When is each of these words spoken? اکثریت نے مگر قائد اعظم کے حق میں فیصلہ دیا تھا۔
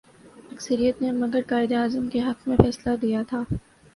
اکثریت 0.51 1.01
نے 1.01 1.11
مگر 1.11 1.41
قائد 1.47 1.71
اعظم 1.71 2.07
کے 2.09 2.21
حق 2.21 2.47
میں 2.47 2.57
فیصلہ 2.57 2.95
دیا 3.01 3.21
تھا۔ 3.27 3.43